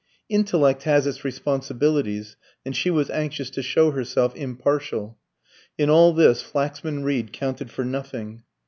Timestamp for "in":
5.77-5.91